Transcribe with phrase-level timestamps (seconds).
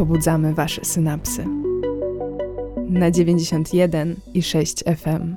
[0.00, 1.46] pobudzamy Wasze synapsy.
[2.88, 5.36] Na 91 i 6 FM.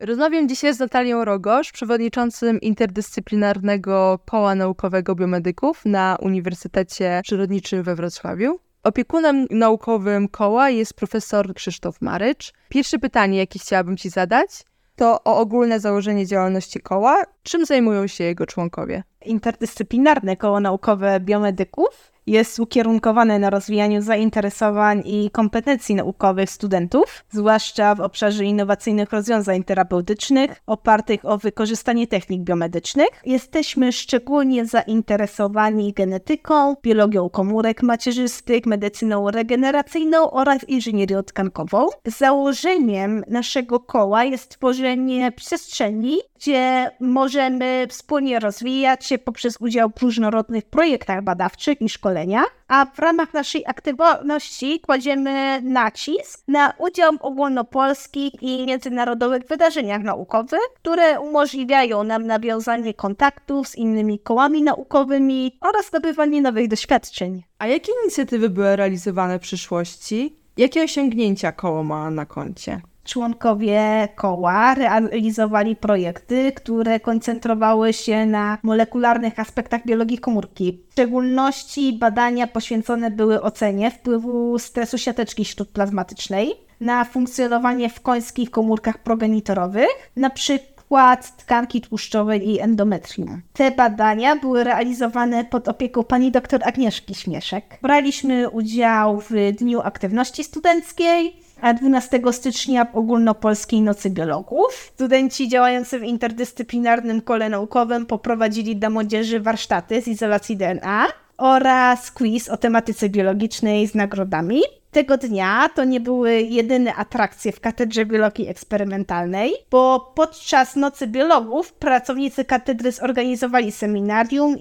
[0.00, 8.58] Rozmawiam dzisiaj z Natalią Rogosz, przewodniczącym interdyscyplinarnego koła naukowego biomedyków na Uniwersytecie Przyrodniczym we Wrocławiu.
[8.82, 12.52] Opiekunem naukowym koła jest profesor Krzysztof Marycz.
[12.68, 14.50] Pierwsze pytanie, jakie chciałabym Ci zadać,
[14.96, 17.22] to o ogólne założenie działalności koła.
[17.42, 19.02] Czym zajmują się jego członkowie?
[19.24, 28.00] Interdyscyplinarne koło naukowe biomedyków jest ukierunkowane na rozwijaniu zainteresowań i kompetencji naukowych studentów, zwłaszcza w
[28.00, 33.08] obszarze innowacyjnych rozwiązań terapeutycznych opartych o wykorzystanie technik biomedycznych.
[33.26, 41.86] Jesteśmy szczególnie zainteresowani genetyką, biologią komórek macierzystych, medycyną regeneracyjną oraz inżynierią tkankową.
[42.04, 50.64] Założeniem naszego koła jest tworzenie przestrzeni, gdzie możemy wspólnie rozwijać się poprzez udział w różnorodnych
[50.64, 52.19] projektach badawczych i szkoleniach,
[52.68, 60.60] a w ramach naszej aktywności kładziemy nacisk na udział w ogólnopolskich i międzynarodowych wydarzeniach naukowych,
[60.74, 67.42] które umożliwiają nam nawiązanie kontaktów z innymi kołami naukowymi oraz zdobywanie nowych doświadczeń.
[67.58, 70.36] A jakie inicjatywy były realizowane w przyszłości?
[70.56, 72.80] Jakie osiągnięcia koło ma na koncie?
[73.04, 80.80] Członkowie koła realizowali projekty, które koncentrowały się na molekularnych aspektach biologii komórki.
[80.88, 88.98] W szczególności badania poświęcone były ocenie wpływu stresu siateczki śródplazmatycznej na funkcjonowanie w końskich komórkach
[88.98, 93.42] progenitorowych, na przykład tkanki tłuszczowej i endometrium.
[93.52, 97.78] Te badania były realizowane pod opieką pani dr Agnieszki Śmieszek.
[97.82, 104.90] Braliśmy udział w Dniu Aktywności Studenckiej, a 12 stycznia Ogólnopolskiej Nocy Biologów.
[104.94, 112.48] Studenci działający w interdyscyplinarnym kole naukowym poprowadzili dla młodzieży warsztaty z izolacji DNA oraz quiz
[112.48, 114.60] o tematyce biologicznej z nagrodami.
[114.90, 121.72] Tego dnia to nie były jedyne atrakcje w Katedrze Biologii Eksperymentalnej, bo podczas Nocy Biologów
[121.72, 124.58] pracownicy katedry zorganizowali seminarium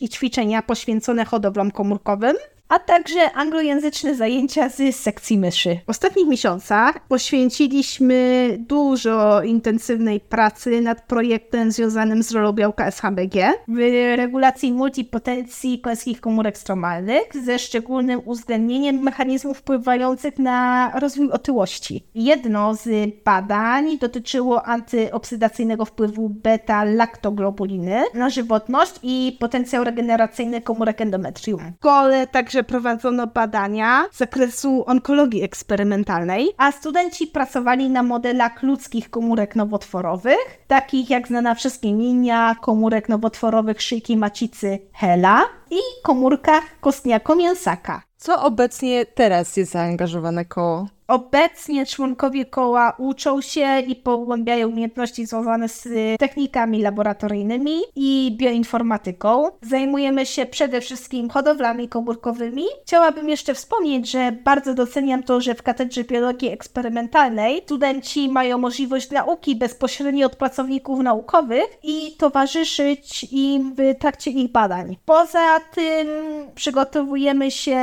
[0.00, 2.36] i ćwiczenia poświęcone hodowlom komórkowym,
[2.68, 5.80] a także anglojęzyczne zajęcia z sekcji myszy.
[5.86, 13.78] W ostatnich miesiącach poświęciliśmy dużo intensywnej pracy nad projektem związanym z rolą białka SHBG w
[14.16, 22.04] regulacji multipotencji końskich komórek stromalnych ze szczególnym uwzględnieniem mechanizmów wpływających na rozwój otyłości.
[22.14, 31.60] Jedno z badań dotyczyło antyoksydacyjnego wpływu beta-laktoglobuliny na żywotność i potencjał regeneracyjny komórek endometrium.
[31.60, 38.62] W szkole także że prowadzono badania z zakresu onkologii eksperymentalnej, a studenci pracowali na modelach
[38.62, 46.64] ludzkich komórek nowotworowych, takich jak znana wszystkim linia komórek nowotworowych szyjki macicy Hela i komórkach
[46.80, 48.07] kostniako-mięsaka.
[48.18, 50.86] Co obecnie teraz jest zaangażowane koło?
[51.08, 59.48] Obecnie członkowie koła uczą się i pogłębiają umiejętności związane z technikami laboratoryjnymi i bioinformatyką.
[59.62, 62.64] Zajmujemy się przede wszystkim hodowlami komórkowymi.
[62.82, 69.10] Chciałabym jeszcze wspomnieć, że bardzo doceniam to, że w Katedrze Biologii Eksperymentalnej studenci mają możliwość
[69.10, 74.96] nauki bezpośrednio od pracowników naukowych i towarzyszyć im w trakcie ich badań.
[75.04, 76.08] Poza tym
[76.54, 77.78] przygotowujemy się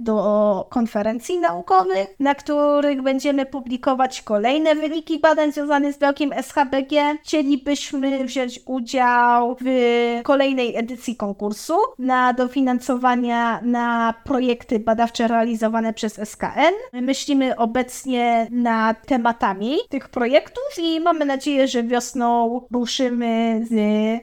[0.00, 7.18] do konferencji naukowych, na których będziemy publikować kolejne wyniki badań związanych z białkiem SHBG.
[7.22, 16.74] Chcielibyśmy wziąć udział w kolejnej edycji konkursu na dofinansowania na projekty badawcze realizowane przez SKN.
[16.92, 23.72] Myślimy obecnie nad tematami tych projektów i mamy nadzieję, że wiosną ruszymy z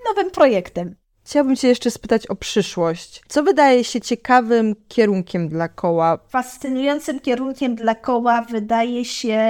[0.10, 0.96] nowym projektem.
[1.26, 3.22] Chciałabym Cię jeszcze spytać o przyszłość.
[3.28, 6.18] Co wydaje się ciekawym kierunkiem dla koła?
[6.28, 9.42] Fascynującym kierunkiem dla koła wydaje się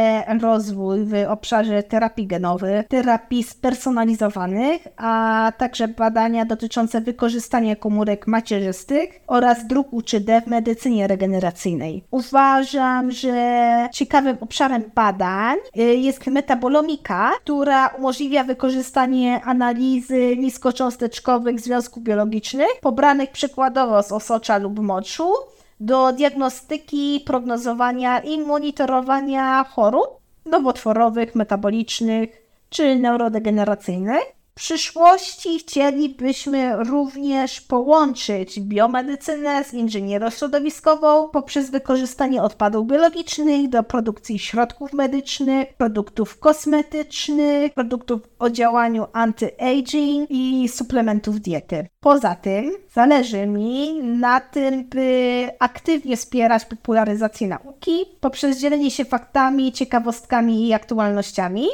[0.41, 9.67] rozwój w obszarze terapii genowych, terapii spersonalizowanych, a także badania dotyczące wykorzystania komórek macierzystych oraz
[9.67, 12.03] druku 3D w medycynie regeneracyjnej.
[12.11, 22.69] Uważam, że ciekawym obszarem badań y, jest metabolomika, która umożliwia wykorzystanie analizy niskocząsteczkowych związków biologicznych,
[22.81, 25.33] pobranych przykładowo z osocza lub moczu,
[25.79, 30.07] do diagnostyki, prognozowania i monitorowania chorób
[30.45, 32.29] nowotworowych, metabolicznych
[32.69, 34.34] czy neurodegeneracyjnych.
[34.55, 44.93] Przyszłości chcielibyśmy również połączyć biomedycynę z inżynierą środowiskową poprzez wykorzystanie odpadów biologicznych do produkcji środków
[44.93, 51.87] medycznych, produktów kosmetycznych, produktów o działaniu anti-aging i suplementów diety.
[51.99, 59.71] Poza tym zależy mi na tym, by aktywnie wspierać popularyzację nauki poprzez dzielenie się faktami,
[59.71, 61.67] ciekawostkami i aktualnościami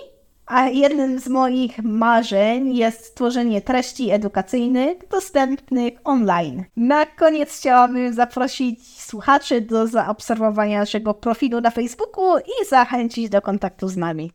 [0.51, 6.63] a jednym z moich marzeń jest stworzenie treści edukacyjnych dostępnych online.
[6.75, 13.87] Na koniec chciałabym zaprosić słuchaczy do zaobserwowania naszego profilu na Facebooku i zachęcić do kontaktu
[13.87, 14.31] z nami.